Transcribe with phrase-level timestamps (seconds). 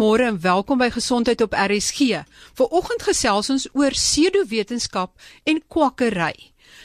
[0.00, 2.22] Goeiemôre en welkom by Gesondheid op RSG.
[2.56, 5.10] Vanoggend gesels ons oor pseudowetenskap
[5.44, 6.32] en kwakkery.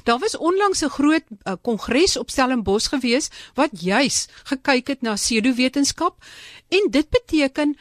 [0.03, 5.13] Daar was onlangs 'n groot uh, kongres op Stellenbosch gewees wat juis gekyk het na
[5.13, 6.19] pseudowetenskap
[6.67, 7.77] en dit beteken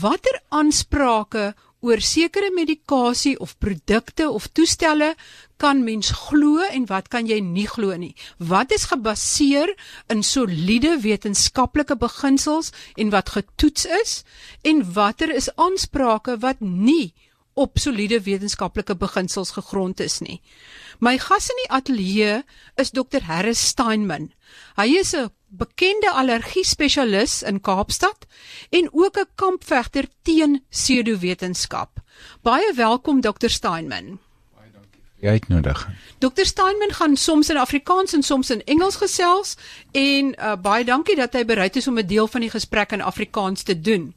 [0.00, 5.14] watter aansprake oor sekere medikasie of produkte of toestelle
[5.62, 8.14] kan mens glo en wat kan jy nie glo nie?
[8.38, 9.74] Wat is gebaseer
[10.10, 14.22] in soliede wetenskaplike beginsels en wat getoets is
[14.62, 17.14] en watter is aansprake wat nie
[17.58, 20.38] op soliede wetenskaplike beginsels gegrond is nie.
[21.02, 22.42] My gas in die ateljee
[22.78, 24.30] is Dr Harris Steinman.
[24.78, 28.26] Hy is 'n bekende allergie spesialis in Kaapstad
[28.70, 31.90] en ook 'n kampvegter teen pseudowetenskap.
[32.42, 34.18] Baie welkom Dr Steinman.
[34.54, 35.94] Baie dankie vir die uitnodiging.
[36.18, 39.56] Dr Steinman gaan soms in Afrikaans en soms in Engels gesels
[39.92, 43.02] en uh, baie dankie dat hy bereid is om 'n deel van die gesprek in
[43.02, 44.14] Afrikaans te doen.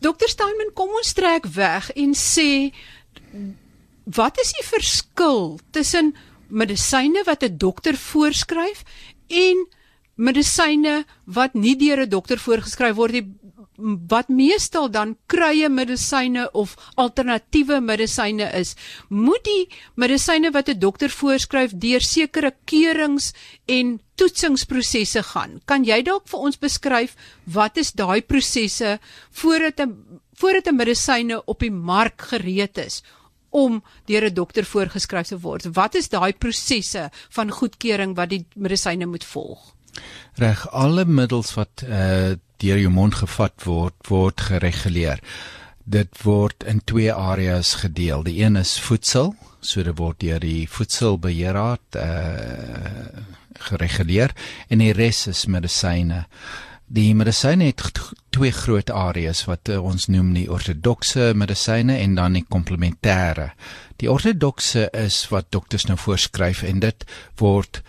[0.00, 2.74] Dr Steinman, kom ons trek weg en sê
[4.04, 6.16] wat is die verskil tussen
[6.48, 8.82] medisyne wat 'n dokter voorskryf
[9.26, 9.68] en
[10.16, 13.26] medisyne wat nie deur 'n dokter voorgeskryf word nie
[14.08, 18.74] wat meestal dan krye medisyne of alternatiewe medisyne is.
[19.08, 23.32] Moet die medisyne wat 'n dokter voorskryf deur sekere keurings
[23.66, 25.60] en toetsingsprosesse gaan?
[25.64, 31.42] Kan jy dalk vir ons beskryf wat is daai prosesse voordat 'n voordat 'n medisyne
[31.44, 33.02] op die mark gereed is
[33.50, 35.74] om deur 'n dokter voorgeskryf te word?
[35.74, 39.74] Wat is daai prosesse van goedkeuring wat die medisyne moet volg
[40.40, 45.18] Reg, alle middels wat uh deur jou mond gevat word, word gereguleer.
[45.82, 48.22] Dit word in twee areas gedeel.
[48.22, 53.24] Die een is voedsel, so dit word deur die voedselbeheerraad uh
[53.62, 54.32] gereguleer
[54.68, 56.24] en die res is medisyne.
[56.92, 57.82] Die medisyne het
[58.34, 63.52] twee groot areas wat uh, ons noem die ortodokse medisyne en dan die komplementêre.
[64.02, 67.06] Die ortodokse is wat dokters nou voorskryf en dit
[67.40, 67.80] word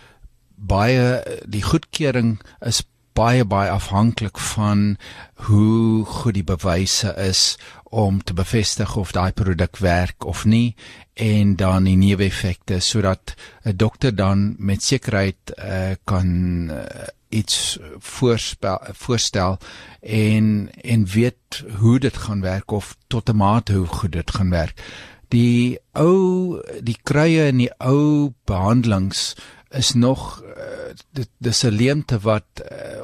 [0.68, 4.98] baie die goedkeuring is baie baie afhanklik van
[5.46, 7.58] hoe goed die bewyse is
[7.94, 10.76] om te bevestig of daai produk werk of nie
[11.14, 16.28] en dan die neeweffekte sodat 'n dokter dan met sekerheid uh, kan
[16.72, 19.58] uh, iets voorspel voorstel
[20.02, 24.50] en en weet hoe dit gaan werk of tot 'n mate hoe goed dit gaan
[24.50, 24.82] werk.
[25.28, 29.36] Die ou die kruie en die ou behandelings
[29.74, 33.02] is nog uh, dis 'n leemte wat uh,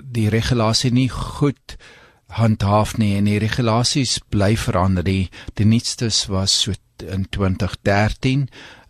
[0.00, 1.76] die regulasie nie goed
[2.28, 5.04] handhaaf nie en die regulasies bly verander.
[5.04, 6.72] Die die nuutstes was so
[7.02, 8.48] in 2013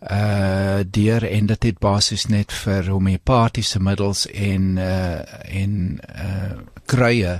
[0.09, 6.53] uh deur en dit het basies net vir homeopatiese middels en uh en uh
[6.89, 7.35] kruie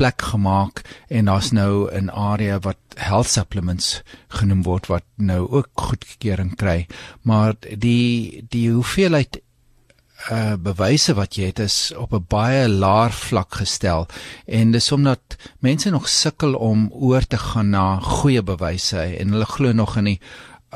[0.00, 5.68] plek gemaak en daar's nou 'n area wat health supplements genoem word wat nou ook
[5.74, 6.86] goedkeuring kry.
[7.22, 9.42] Maar die die hoeveelheid
[10.32, 14.06] uh bewyse wat jy het is op 'n baie laer vlak gestel
[14.46, 19.46] en dis omdat mense nog sukkel om oor te gaan na goeie bewyse en hulle
[19.46, 20.20] glo nog in die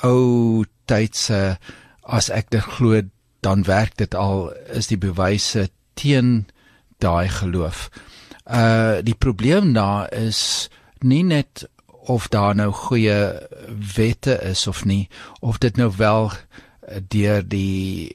[0.03, 1.59] ou tydse
[2.03, 3.03] as ek dit glo
[3.41, 6.47] dan werk dit al is die bewyse teen
[6.99, 7.89] daai geloof.
[8.45, 10.69] Uh die probleem daar is
[11.01, 11.69] nie net
[12.09, 13.49] of daar nou goeie
[13.97, 15.09] wette is of nie
[15.41, 16.33] of dit nou wel
[17.09, 18.13] deur die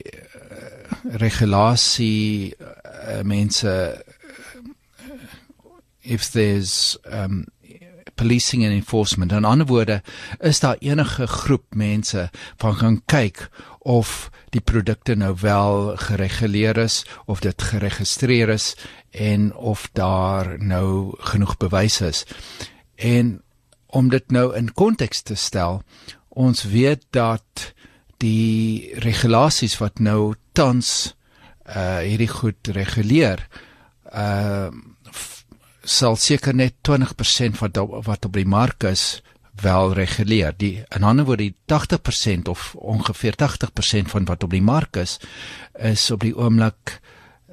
[1.04, 4.04] regulasie uh, mense
[6.02, 7.46] if there's um
[8.16, 9.32] policing and enforcement.
[9.32, 10.02] En ander woorde
[10.40, 13.50] is daar enige groep mense van gaan kyk
[13.80, 18.76] of die produkte nou wel gereguleer is of dit geregistreer is
[19.12, 22.26] en of daar nou genoeg bewyse is?
[22.96, 23.42] En
[23.86, 25.84] om dit nou in konteks te stel
[26.30, 27.74] ons weet dat
[28.18, 31.14] die regulasies wat nou tans
[31.64, 33.46] uh hierdie goed reguleer
[34.14, 34.72] uh
[35.84, 37.78] sal seker net 20% wat
[38.08, 39.22] wat op die mark is
[39.62, 40.54] wel reguleer.
[40.58, 45.20] Die in ander woorde die 80% of ongeveer 80% van wat op die mark is
[45.74, 47.00] is op die oomblik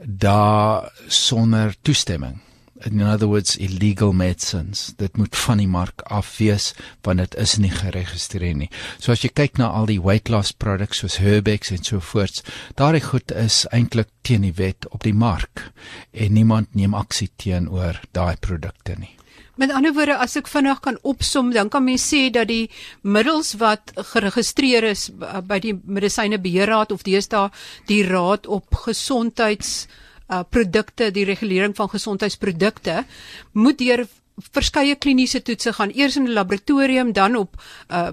[0.07, 2.39] daar sonder toestemming
[2.85, 4.95] in other words illegal medicines.
[4.97, 6.73] Dit moet van die mark af wees
[7.07, 8.71] want dit is nie geregistreer nie.
[8.99, 12.43] So as jy kyk na al die weight loss products soos Herbex en so voort
[12.81, 15.71] daardie goed is eintlik teen die wet op die mark
[16.13, 19.17] en niemand neem aksie teenoor daai produkte nie.
[19.61, 22.71] Met ander woorde as ek vinnig kan opsom dan kan mens sê dat die
[23.03, 27.51] middels wat geregistreer is by die medisynebeheerraad of deesdae
[27.91, 29.85] die raad op gesondheids
[30.31, 33.05] uh, produkte, die regulering van gesondheidsprodukte
[33.53, 34.07] moet deur
[34.53, 35.93] verskeie kliniese toetse gaan.
[35.95, 38.09] Eers in 'n laboratorium dan op uh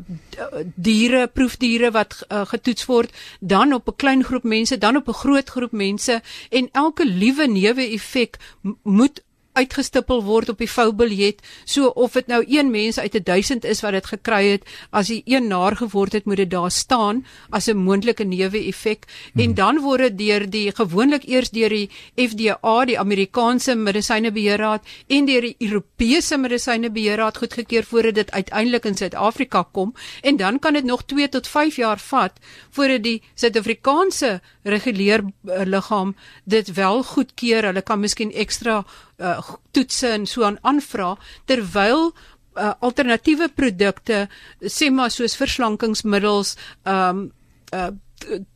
[0.76, 5.14] diere proefdiere wat uh, getoets word dan op 'n klein groep mense dan op 'n
[5.24, 8.38] groot groep mense en elke liewe neeweffek
[8.84, 9.24] moet
[9.58, 11.42] uitgestippel word op die voubiljet.
[11.66, 15.22] So of dit nou een mens uit 1000 is wat dit gekry het, as hy
[15.26, 19.44] een naar geword het, moet dit daar staan as 'n moontlike neeweffek hmm.
[19.44, 25.26] en dan word dit deur die gewoonlik eers deur die FDA, die Amerikaanse Medisynebeheerraad en
[25.26, 30.84] deur die Europese Medisynebeheerraad goedgekeur voordat dit uiteindelik in Suid-Afrika kom en dan kan dit
[30.84, 32.34] nog 2 tot 5 jaar vat
[32.70, 37.64] voordat die Suid-Afrikaanse reguleerliggaam dit wel goedkeur.
[37.64, 38.84] Hulle kan miskien ekstra
[39.20, 39.40] uh,
[39.72, 41.16] toetse en so aan aanvra
[41.46, 44.28] terwyl uh, alternatiewe produkte
[44.62, 47.32] sê maar soos verslankingsmiddels ehm um,
[47.74, 47.94] uh,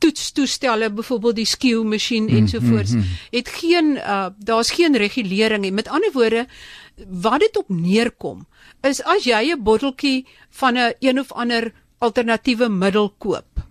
[0.02, 3.18] toetstoestelle byvoorbeeld die skew masjien mm, ensovoorts mm, mm.
[3.30, 6.46] het geen uh, daar's geen regulering en met ander woorde
[7.22, 8.46] wat dit op neerkom
[8.80, 13.62] is as jy 'n botteltjie van 'n een, een of ander alternatiewe middel koop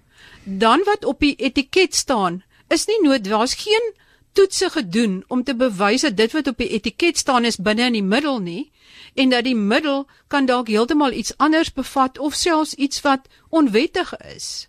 [0.44, 3.94] dan wat op die etiket staan is nie nood daar's geen
[4.34, 8.00] toetse gedoen om te bewys dat dit wat op die etiket staan is binne in
[8.00, 8.72] die middel nie
[9.14, 14.14] en dat die middel kan dalk heeltemal iets anders bevat of selfs iets wat onwettig
[14.36, 14.68] is.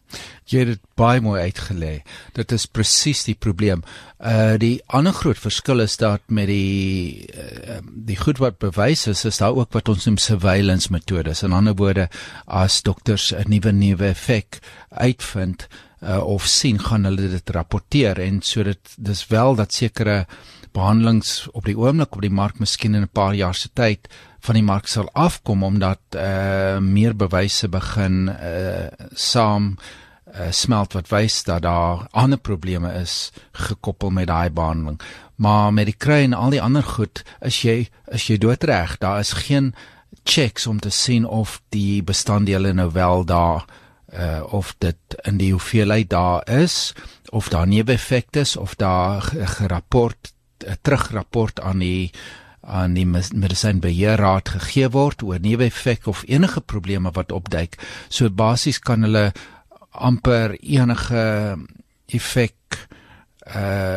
[0.50, 1.92] Jy het dit baie mooi uitgelê.
[2.34, 3.84] Dit is presies die probleem.
[4.18, 9.24] Uh die ander groot verskil is dat met die uh, die goed wat bewys is,
[9.24, 11.44] is daar ook wat ons noem surveillance metodes.
[11.46, 12.08] In ander woorde,
[12.46, 14.58] as dokters 'n nuwe nuwe effek
[14.90, 15.68] uitvind,
[16.02, 18.18] uh, of sien gaan hulle dit rapporteer.
[18.18, 20.26] En so dit dis wel dat sekere
[20.72, 24.08] behandelings op die oomblik op die mark miskien in 'n paar jaar se tyd
[24.40, 29.76] van die mark sal afkom omdat uh, meer bewyse begin uh, saam
[30.34, 35.00] uh, smelt wat wys dat daar ander probleme is gekoppel met daai behandeling.
[35.36, 38.98] Maar met die kry en al die ander goed is jy is jy doodreg.
[38.98, 39.74] Daar is geen
[40.24, 43.81] checks om te sien of die bestanddele nou wel daar uh
[44.52, 46.92] of dit in die hoeveelheid daar is
[47.30, 49.22] of daar neeweffekte is of daar
[49.56, 50.34] gerapport
[50.66, 52.10] 'n terugrapport aan die
[52.60, 57.78] aan die medisynbeheerraad gegee word oor neeweffek of enige probleme wat opduik.
[58.08, 59.32] So basies kan hulle
[59.90, 61.56] amper enige
[62.06, 63.00] effek uh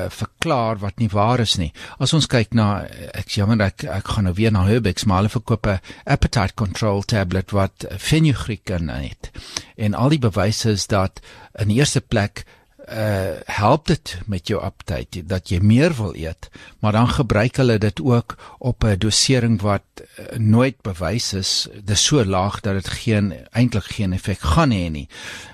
[0.10, 1.72] verklaar wat nie waar is nie.
[2.00, 5.30] As ons kyk na ek jammer ek ek gaan nou weer na Herbex maar hulle
[5.30, 9.32] verkoop 'n appetite control tablet wat fenugreek in het.
[9.78, 11.22] En al die bewyse is dat
[11.60, 12.46] in eerste plek
[12.86, 16.50] uh help dit met jou appetite dat jy meer wil eet,
[16.80, 21.68] maar dan gebruik hulle dit ook op 'n dosering wat uh, nooit bewys is.
[21.74, 25.10] Dit is so laag dat dit geen eintlik geen effek gaan hê nie.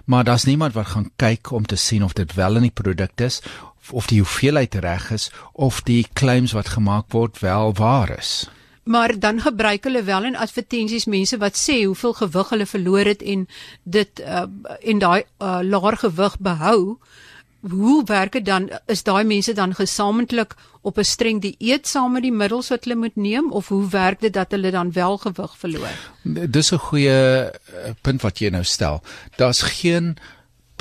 [0.06, 3.22] Maar daar's niemand wat gaan kyk om te sien of dit wel in die produk
[3.22, 3.42] is
[3.90, 8.50] of die hoeveelheid reg is of die claims wat gemaak word wel waar is.
[8.84, 13.22] Maar dan gebruik hulle wel in advertensies mense wat sê hoeveel gewig hulle verloor het
[13.22, 13.48] en
[13.84, 14.46] dit uh,
[14.82, 16.98] en daai uh, laer gewig behou.
[17.62, 18.70] Hoe werk dit dan?
[18.86, 22.96] Is daai mense dan gesamentlik op 'n streng dieet saam met die middels wat hulle
[22.96, 25.96] moet neem of hoe werk dit dat hulle dan wel gewig verloor?
[26.50, 27.20] Dis 'n goeie
[27.52, 29.02] uh, punt wat jy nou stel.
[29.36, 30.18] Daar's geen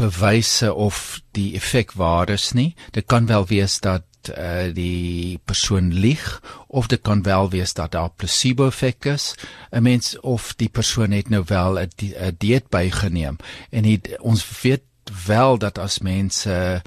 [0.00, 2.74] bewyse of die effek waar is nie.
[2.90, 7.92] Dit kan wel wees dat uh, die persoon lieg of dit kan wel wees dat
[7.92, 9.34] daar placebo effek is.
[9.70, 13.36] 'n Mens of die persoon het nou wel 'n die, dieet bygeneem
[13.70, 14.82] en het, ons weet
[15.26, 16.82] wel dat as mense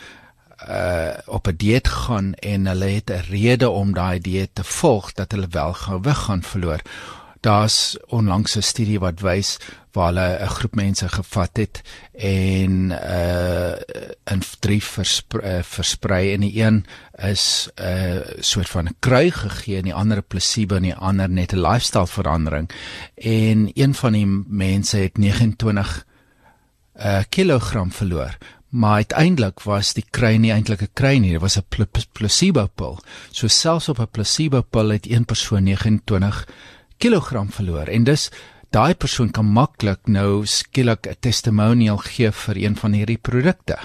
[0.70, 5.12] uh op 'n dieet gaan en hulle het 'n rede om daai dieet te volg
[5.14, 6.82] dat hulle wel gewig gaan verloor
[7.44, 9.58] daar's onlangs 'n studie wat wys
[9.92, 11.82] waar hulle 'n groep mense gevat het
[12.12, 13.76] en uh
[14.32, 16.34] in drie versprei, uh, versprei.
[16.34, 16.86] En die een
[17.16, 20.96] is 'n uh, soort van 'n krui gegee en die ander 'n placebo en die
[20.96, 22.70] ander net 'n lifestyle verandering.
[23.16, 26.06] En een van die mense het 29
[26.96, 28.38] uh kilogram verloor.
[28.70, 32.68] Maar uiteindelik was die kry nie eintlik 'n kry nie dit was 'n pl placebo
[32.68, 33.00] pil.
[33.32, 36.48] So selfs op 'n placebo pil het een persoon 29
[37.04, 38.30] kilogram verloor en dus
[38.72, 43.78] daai persoon kan maklik nou skielik 'n testimonial gee vir een van hierdie produkte.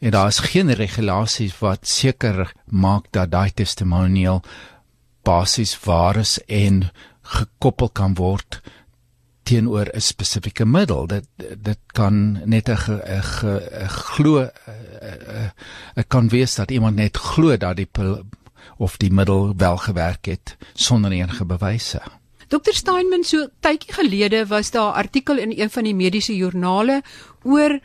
[0.00, 4.42] En daar is geen regulasies wat seker maak dat daai testimonial
[5.22, 6.90] basies waar is en
[7.22, 8.60] gekoppel kan word
[9.42, 11.06] teenoor 'n spesifieke middel.
[11.06, 11.26] Dit
[11.62, 13.22] dit kan net 'n
[13.86, 14.50] glo
[15.96, 18.22] 'n kan wees dat iemand net glo dat die pil
[18.76, 22.02] of die middel wel gewerk het sonder enige bewyse.
[22.52, 27.02] Dr Steinman so tydjie gelede was daar 'n artikel in een van die mediese joernale
[27.42, 27.80] oor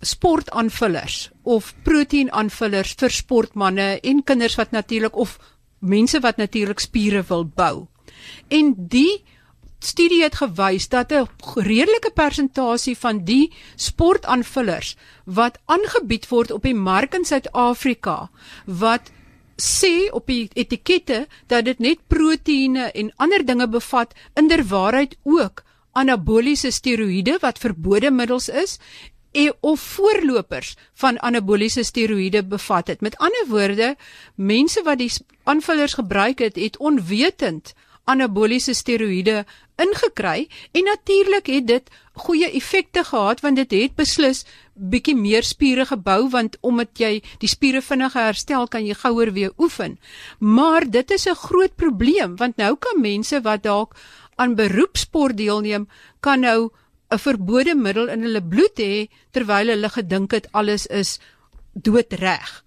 [0.00, 5.38] sportaanvullers of proteïenaanvullers vir sportmense en kinders wat natuurlik of
[5.78, 7.86] mense wat natuurlik spiere wil bou.
[8.48, 9.22] En die
[9.78, 16.74] studie het gewys dat 'n redelike persentasie van die sportaanvullers wat aangebied word op die
[16.74, 18.30] mark in Suid-Afrika
[18.64, 19.10] wat
[19.56, 25.64] sê op die etikette dat dit net proteïene en ander dinge bevat, inderwaarheid ook
[25.96, 28.78] anaboliese steroïde wat verbode middels is
[29.36, 33.00] en of voorlopers van anaboliese steroïde bevat het.
[33.00, 33.96] Met ander woorde,
[34.34, 35.12] mense wat die
[35.44, 37.74] aanvullers gebruik het, het onwetend
[38.06, 39.44] anaboliese steroïde
[39.82, 41.90] ingekry en natuurlik het dit
[42.26, 44.44] goeie effekte gehad want dit het beslis
[44.74, 49.52] bietjie meer spiere gebou want omdat jy die spiere vinniger herstel kan jy gouer weer
[49.58, 49.98] oefen.
[50.38, 53.96] Maar dit is 'n groot probleem want nou kan mense wat dalk
[54.36, 55.88] aan beroepsport deelneem
[56.20, 56.70] kan nou
[57.10, 61.18] 'n verbode middel in hulle bloed hê terwyl hulle gedink het alles is
[61.72, 62.64] doodreg.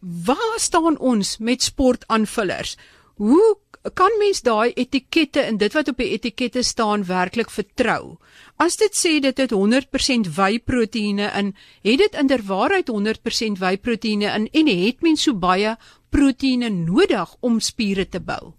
[0.00, 2.76] Waar staan ons met sportaanvullers?
[3.16, 3.56] Hoe
[3.94, 8.18] kan mens daai etikette en dit wat op die etikette staan werklik vertrou?
[8.56, 14.72] As dit sê dit het 100% whey-proteïene in, het dit inderwaarheid 100% whey-proteïene in en
[14.86, 15.76] het mens so baie
[16.10, 18.54] proteïene nodig om spiere te bou?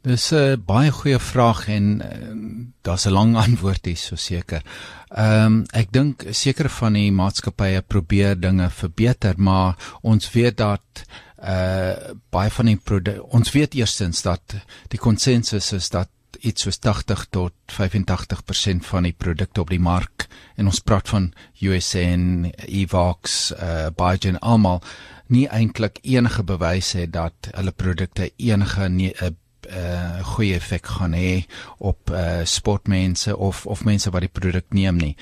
[0.00, 4.62] Dis 'n baie goeie vraag en uh, daar's 'n lang antwoord hier so seker.
[5.10, 11.04] Ehm um, ek dink seker van die maatskappye probeer dinge verbeter, maar ons weet dat
[11.40, 12.78] uh baie van die
[13.22, 14.56] ons weet eerstens dat
[14.88, 16.08] die konsensus is dat
[16.40, 21.32] iets soos 80 tot 85% van die produkte op die mark en ons praat van
[21.60, 24.82] USN, Evox, uh Biogen almal
[25.30, 29.30] nie eintlik enige bewys het dat hulle produkte enige 'n uh,
[29.68, 31.44] uh, goeie effek gaan hê
[31.78, 35.16] op uh, sportmense of of mense wat die produk neem nie.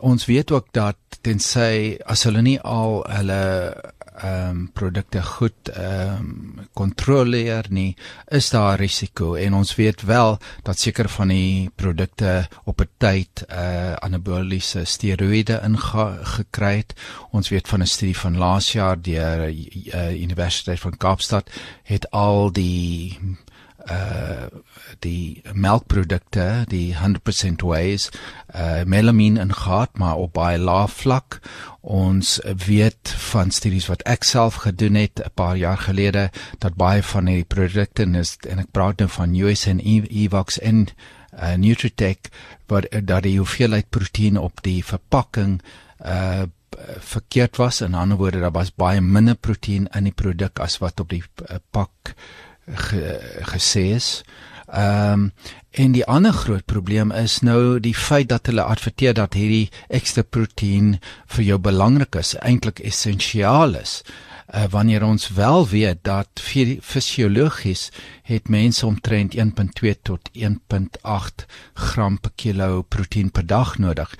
[0.00, 3.42] Ons weet ook dat tensy as hulle nie al hulle
[4.22, 7.96] ehm um, produkte goed ehm um, kontroleer nie,
[8.28, 13.44] is daar risiko en ons weet wel dat seker van die produkte op 'n tyd
[13.48, 16.94] eh uh, anaboliese steroïde ingekry het.
[17.30, 21.50] Ons weet van 'n studie van laas jaar deur die uh, Universiteit van Kaapstad
[21.82, 23.18] het al die
[23.88, 24.48] uh
[25.00, 27.96] die melkprodukte die 100% whey
[28.54, 31.40] uh melamine in gehad maar op baie lae vlak.
[31.80, 37.02] Ons weet van studies wat ek self gedoen het 'n paar jaar gelede dat baie
[37.02, 40.88] van die produkte is en ek praat nou van USN Evox en
[41.32, 42.30] uh, Nutritech
[42.66, 45.60] wat dat die hoeveelheid proteïen op die verpakking
[46.04, 46.44] uh
[46.98, 47.80] verkeerd was.
[47.80, 51.22] In ander woorde daar was baie minder proteïen in die produk as wat op die
[51.22, 52.14] uh, pak
[52.74, 53.18] ge,
[53.52, 54.22] gesê is.
[54.72, 55.32] Ehm um,
[55.70, 60.24] en die ander groot probleem is nou die feit dat hulle adverteer dat hierdie ekstra
[60.26, 60.96] proteïen
[61.30, 64.00] vir jou belangrik is, eintlik essensiaal is.
[64.50, 67.90] Uh, wanneer ons wel weet dat fisiologies
[68.26, 74.10] het mense omtrent 1.2 tot 1.8 gram per kilo proteïen per dag nodig.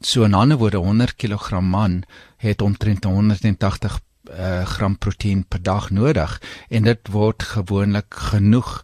[0.00, 2.02] So in ander woorde 100 kg man
[2.36, 3.98] het omtrent 180
[4.30, 8.82] uh, gram proteïen per dag nodig en dit word gewoonlik genoeg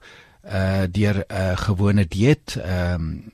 [0.48, 3.32] uh deur 'n uh, gewone dieet ehm um,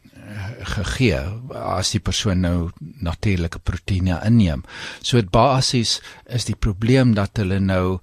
[0.65, 1.21] gegee
[1.53, 4.65] as die persoon nou natuurlike proteïene inneem.
[5.03, 7.99] So dit basies is die probleem dat hulle nou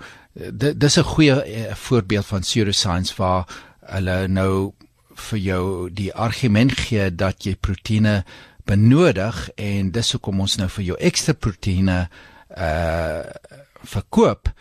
[0.53, 1.36] dis 'n goeie
[1.75, 3.48] voorbeeld van pseudoscience waar
[3.79, 4.74] hulle nou
[5.15, 8.24] vir jou die argument gee dat jy proteïene
[8.65, 12.08] benodig en dis hoekom ons nou vir jou ekstra proteïene
[12.58, 13.24] uh
[13.83, 14.51] verkoop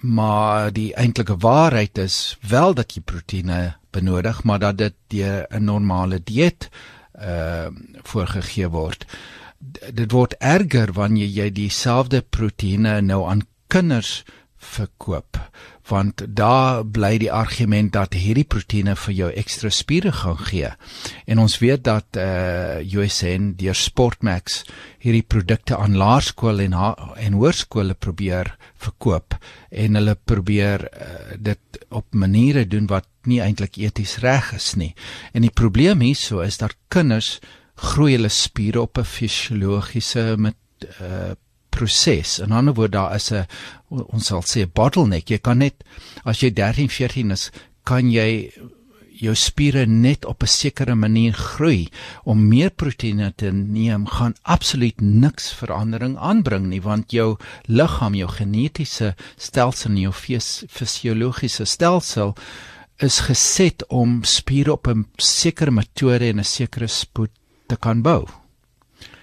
[0.00, 5.64] maar die eintlike waarheid is wel dat jy proteïene benodig maar dat dit deur 'n
[5.64, 6.68] normale dieet
[7.18, 7.66] uh
[8.02, 9.06] voorgegee word.
[9.92, 14.24] Dit word erger wanneer jy dieselfde proteïene nou aan kinders
[14.56, 15.38] verkoop
[15.88, 20.70] want daar bly die argument dat hierdie proteïene vir jou ekstra spiere gaan gee.
[21.26, 22.26] En ons weet dat eh
[22.80, 24.62] uh, USN deur Sportmax
[24.98, 26.74] hierdie produkte aan laerskole en
[27.16, 29.38] en hoërskole probeer verkoop
[29.70, 34.94] en hulle probeer uh, dit op maniere doen wat nie eintlik eties reg is nie.
[35.32, 37.38] En die probleem hierso is dat kinders
[37.74, 40.56] groei hulle spiere op 'n fisiologiese met
[41.00, 41.34] uh,
[41.78, 42.38] proses.
[42.44, 43.46] In ander woorde daar is 'n
[43.88, 45.30] ons sal sê 'n bottleneck.
[45.30, 45.84] Jy kan net
[46.24, 47.50] as jy 13, 14 is,
[47.84, 48.52] kan jy
[49.18, 51.88] jou spiere net op 'n sekere manier groei
[52.24, 58.28] om meer proteïene te neem gaan absoluut niks verandering aanbring nie want jou liggaam jou
[58.28, 62.34] genetiese stelsel jou fisiologiese stelsel
[62.98, 67.30] is geset om spiere op 'n sekere metode en 'n sekere spoed
[67.66, 68.26] te kan bou.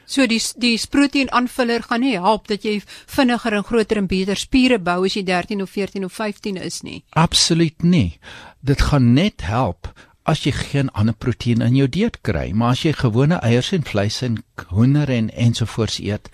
[0.05, 4.37] So die die proteïen aanvuller gaan nie help dat jy vinniger en groter en beter
[4.37, 7.03] spiere bou as jy 13 of 14 of 15 is nie.
[7.09, 8.19] Absoluut nie.
[8.61, 9.89] Dit gaan net help
[10.25, 12.49] as jy geen ander proteïen in jou dieet kry.
[12.53, 14.39] Maar as jy gewone eiers en vleis en
[14.73, 16.31] hoender en ensovoorts eet,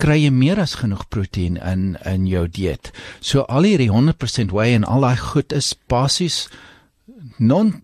[0.00, 2.92] kry jy meer as genoeg proteïen in in jou dieet.
[3.20, 6.46] So al hierdie 100% whey en al daai goed is basies
[7.38, 7.76] non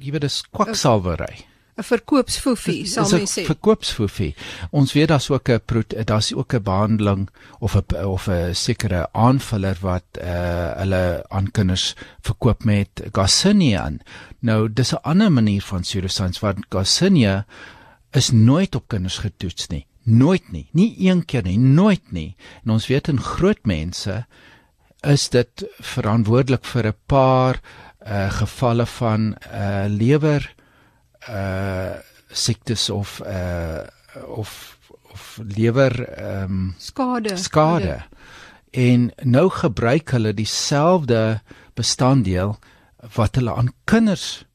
[0.00, 1.44] jy weet dis kwaksalwery.
[1.82, 3.44] 'n verkoopsfoefie sal mens sê.
[3.48, 4.34] Verkoopsfoefie.
[4.70, 5.60] Ons weet daar's ook 'n
[6.04, 11.94] daar's ook 'n behandeling of 'n of 'n sekere aanvuller wat uh hulle aan kinders
[12.20, 13.90] verkoop met Garcinia.
[14.40, 17.46] Nou dis 'n ander manier van pseudoscience wat Garcinia
[18.12, 19.86] is nooit op kinders getoets nie.
[20.02, 20.68] Nooit nie.
[20.72, 22.36] Nie een keer nie, nooit nie.
[22.64, 24.26] En ons weet in groot mense
[25.00, 27.60] is dit verantwoordelik vir 'n paar
[28.06, 30.54] uh gevalle van uh lewer
[31.28, 31.98] uh
[32.32, 33.86] siektes of uh
[34.26, 34.78] of
[35.12, 37.36] of lewer ehm um, skade.
[37.36, 38.02] skade.
[38.70, 41.40] En nou gebruik hulle dieselfde
[41.74, 42.56] bestanddeel
[43.14, 44.46] wat hulle aan kinders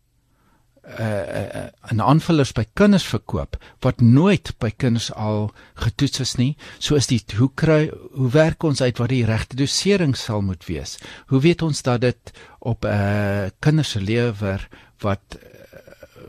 [0.88, 6.56] uh en aanvullers by kinders verkoop wat nooit by kinders al getoets is nie.
[6.80, 10.66] So is dit hoe kry hoe werk ons uit wat die regte dosering sal moet
[10.66, 10.98] wees?
[11.28, 14.68] Hoe weet ons dat dit op 'n uh, kinders se lewer
[15.04, 15.38] wat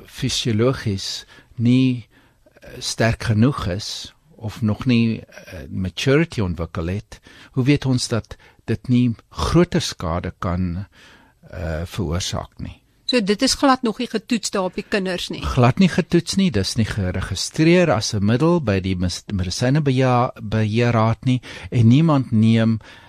[0.08, 1.24] fisiologies
[1.56, 7.16] nie eh, sterk genoeg is of nog nie uh, maturity ontwikkel het,
[7.58, 8.36] hoe weet ons dat
[8.70, 12.76] dit nie groter skade kan uh, veroorsaak nie?
[13.10, 15.42] So dit is glad nog nie getoets daar op die kinders nie.
[15.42, 21.40] Glad nie getoets nie, dis nie geregistreer as 'n middel by die medisyne beheerraad nie
[21.70, 23.07] en niemand neem uh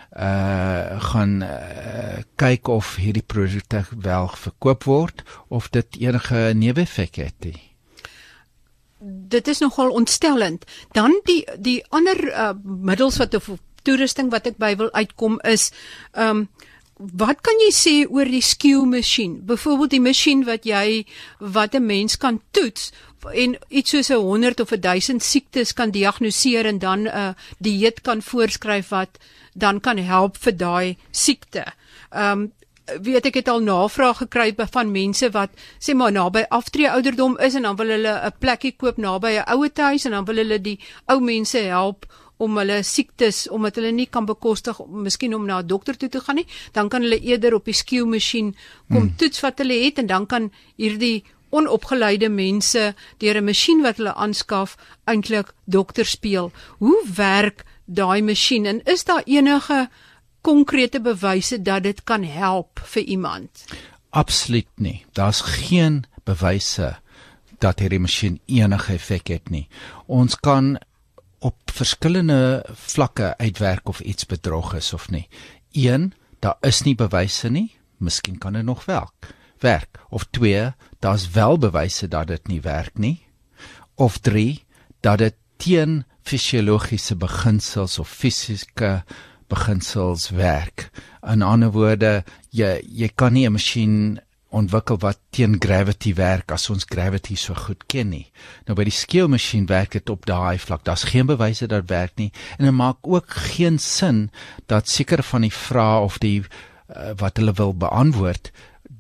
[1.00, 7.62] gaan uh, kyk of hierdie produkte wel verkoop word of dit enige neeweffek het nie.
[9.32, 10.66] Dit is nogal ontstellend.
[10.92, 13.50] Dan die die ander uh, middels wat of
[13.84, 15.72] toerusting wat ek by wil uitkom is
[16.14, 16.50] um
[17.00, 19.38] wat kan jy sê oor die skew masjien?
[19.48, 21.06] Byvoorbeeld die masjien wat jy
[21.40, 22.92] wat 'n mens kan toets
[23.34, 27.34] en iets soos 'n 100 of 'n 1000 siektes kan diagnoseer en dan 'n uh,
[27.58, 29.18] dieet kan voorskryf wat
[29.54, 31.66] dan kan help vir daai siekte.
[32.12, 32.52] Um
[33.02, 37.56] weet ek het al navraag gekry van mense wat sê maar naby aftree ouderdom is
[37.56, 40.62] en dan wil hulle 'n plekkie koop naby 'n ouer huis en dan wil hulle
[40.62, 42.06] die ou mense help
[42.38, 46.10] om hulle siektes omdat hulle nie kan bekostig om miskien om na 'n dokter toe
[46.10, 48.56] te gaan nie, dan kan hulle eerder op die skew masjien
[48.88, 49.16] kom hmm.
[49.18, 54.14] toets wat hulle het en dan kan hierdie onopgeleide mense deur 'n masjien wat hulle
[54.14, 56.52] aanskaf eintlik dokter speel.
[56.78, 59.90] Hoe werk daai masjien en is daar enige
[60.42, 63.66] konkrete bewyse dat dit kan help vir iemand?
[64.10, 65.06] Absoluut nie.
[65.14, 66.98] Daar's geen bewyse
[67.60, 69.68] dat hierdie masjien enige effek het nie.
[70.06, 70.78] Ons kan
[71.40, 75.28] op verskillende vlakke uitwerk of iets bedrog is of nie.
[75.72, 77.70] 1, daar is nie bewyse nie.
[77.98, 79.34] Miskien kan dit nog werk.
[79.60, 80.00] Werk.
[80.10, 83.20] Of 2, daar's wel bewyse dat dit nie werk nie.
[83.96, 84.64] Of 3,
[85.00, 89.04] dat dit teen fisiologiese beginsels of fisiese
[89.50, 90.90] beginsels werk.
[91.26, 96.70] In ander woorde, jy jy kan nie 'n masjien ontwikkel wat teen gravity werk as
[96.70, 98.32] ons gravity so goed ken nie.
[98.66, 100.84] Nou by die scale masjien werk dit op daai vlak.
[100.84, 104.32] Daar's geen bewyse dat dit werk nie en dit maak ook geen sin
[104.66, 108.52] dat sekere van die vrae of die uh, wat hulle wil beantwoord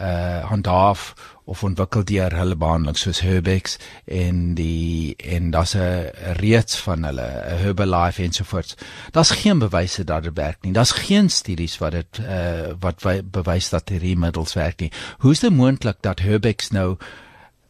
[0.00, 6.76] uh handhaaf of ontwikkel deur hulle behandeling soos Herbex en die en daar's 'n reeks
[6.86, 7.26] van hulle
[7.62, 8.76] Herbalife ensovoorts.
[9.10, 10.72] Daar's geen bewyse dat dit werk nie.
[10.72, 14.92] Daar's geen studies wat dit uh wat bewys dat hierdie middels werk nie.
[15.18, 16.96] Hoe is dit moontlik dat Herbex nou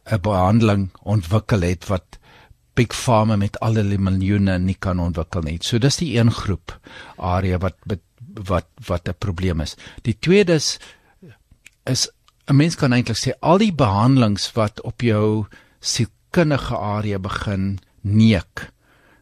[0.05, 2.19] 'n behandeling ontwikkel het wat
[2.73, 5.57] big pharma met al die miljoene nie kan ontwikkel nie.
[5.61, 6.79] So dis die een groep
[7.17, 7.75] area wat
[8.49, 9.75] wat wat 'n probleem is.
[10.01, 10.79] Die tweede is
[11.85, 12.09] is
[12.49, 15.45] 'n mens kan eintlik sê al die behandelings wat op jou
[15.79, 18.71] sielkundige area begin neek,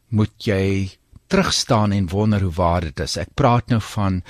[0.09, 3.17] moet jy terugstaan en wonder hoe waar dit is.
[3.17, 4.23] Ek praat nou van 'n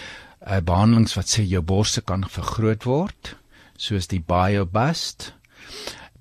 [0.49, 3.35] uh, behandelings wat sê jou borste kan vergroot word,
[3.77, 5.33] soos die BioBust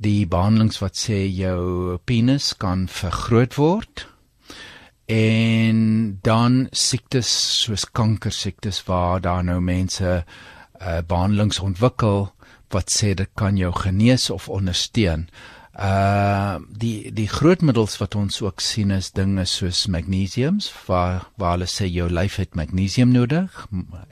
[0.02, 4.04] die behandelings wat sê jou penis kan vergroot word
[5.12, 7.30] en dan siektes
[7.62, 12.28] soos kanker siektes waar daar nou mense uh, behandelings ontwikkel
[12.74, 15.28] wat sê dit kan jou genees of ondersteun
[15.76, 21.68] uh die die grootmiddels wat ons ook sien is dinge soos magnesiums waar waar hulle
[21.68, 23.66] sê jou lyf het magnesium nodig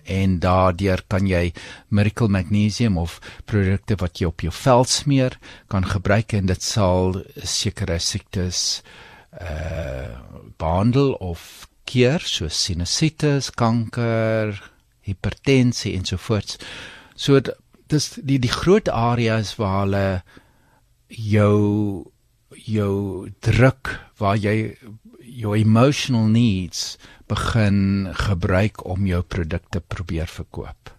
[0.04, 1.54] en daardeur kan jy
[1.88, 3.16] miracle magnesium of
[3.48, 5.38] produkte wat jy op jou vel smeer
[5.72, 7.22] kan gebruik en dit sal
[7.56, 8.82] sekere siektes
[9.40, 10.20] uh
[10.60, 14.56] behandel of keer soos sinusitis, kanker,
[15.04, 16.58] hipertensie ensovoorts.
[17.16, 17.40] So
[17.92, 20.06] dis die die groot areas waar hulle
[21.08, 22.10] jou
[22.64, 24.76] jou druk waar jy
[25.20, 26.96] jou emotional needs
[27.28, 30.92] begin gebruik om jou produkte probeer verkoop.